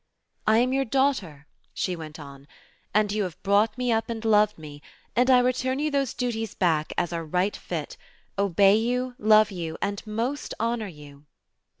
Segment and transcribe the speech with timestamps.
[0.47, 1.45] "I am your daughter,"
[1.75, 2.47] she went on,
[2.91, 4.81] "and you have brought me up and loved me,
[5.15, 7.97] and I return you those duties back as are right fit,
[8.35, 11.27] obey you, love you, and most honor you."